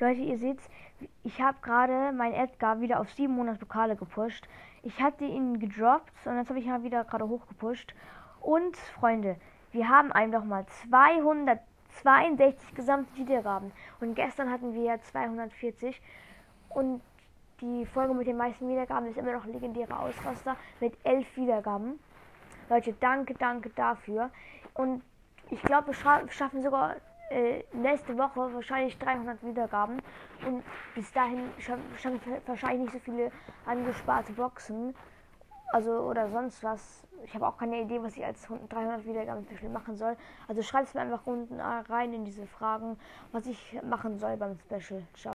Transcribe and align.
Leute, 0.00 0.20
ihr 0.20 0.38
seht, 0.38 0.58
ich 1.22 1.40
habe 1.40 1.58
gerade 1.62 2.12
mein 2.12 2.32
Edgar 2.32 2.80
wieder 2.80 3.00
auf 3.00 3.10
700 3.12 3.58
Pokale 3.58 3.96
gepusht. 3.96 4.48
Ich 4.82 5.00
hatte 5.00 5.24
ihn 5.24 5.58
gedroppt 5.58 6.12
und 6.26 6.36
jetzt 6.36 6.48
habe 6.48 6.58
ich 6.58 6.66
ihn 6.66 6.82
wieder 6.82 7.04
gerade 7.04 7.28
hochgepusht. 7.28 7.94
Und 8.40 8.76
Freunde, 8.76 9.36
wir 9.72 9.88
haben 9.88 10.12
einfach 10.12 10.44
mal 10.44 10.66
262 10.88 12.74
gesamte 12.74 13.16
Wiedergaben. 13.16 13.72
Und 14.00 14.14
gestern 14.14 14.50
hatten 14.50 14.74
wir 14.74 15.00
240. 15.00 16.00
Und 16.68 17.00
die 17.60 17.86
Folge 17.86 18.14
mit 18.14 18.26
den 18.26 18.36
meisten 18.36 18.68
Wiedergaben 18.68 19.08
ist 19.08 19.16
immer 19.16 19.32
noch 19.32 19.46
legendäre 19.46 19.98
Ausraster 19.98 20.56
mit 20.80 20.96
11 21.04 21.36
Wiedergaben. 21.36 22.00
Leute, 22.68 22.94
danke, 23.00 23.34
danke 23.34 23.70
dafür. 23.70 24.30
Und 24.74 25.02
ich 25.50 25.62
glaube, 25.62 25.88
wir 25.88 26.28
schaffen 26.30 26.62
sogar 26.62 26.96
äh, 27.30 27.64
nächste 27.72 28.16
Woche 28.16 28.52
wahrscheinlich 28.54 28.98
300 28.98 29.42
Wiedergaben. 29.44 30.00
Und 30.46 30.62
bis 30.94 31.12
dahin 31.12 31.50
wir 32.26 32.40
wahrscheinlich 32.46 32.82
nicht 32.82 32.92
so 32.92 32.98
viele 32.98 33.30
angesparte 33.66 34.32
Boxen. 34.32 34.94
Also 35.72 35.90
oder 35.90 36.28
sonst 36.28 36.62
was. 36.62 37.06
Ich 37.24 37.34
habe 37.34 37.46
auch 37.46 37.56
keine 37.56 37.80
Idee, 37.80 38.00
was 38.02 38.16
ich 38.16 38.24
als 38.24 38.46
300 38.68 39.06
Wiedergaben 39.06 39.44
Special 39.44 39.72
machen 39.72 39.96
soll. 39.96 40.16
Also 40.46 40.62
schreibt 40.62 40.88
es 40.88 40.94
mir 40.94 41.00
einfach 41.00 41.26
unten 41.26 41.58
rein 41.58 42.12
in 42.12 42.24
diese 42.24 42.46
Fragen, 42.46 42.98
was 43.32 43.46
ich 43.46 43.80
machen 43.82 44.18
soll 44.18 44.36
beim 44.36 44.58
Special. 44.58 45.02
Ciao. 45.14 45.32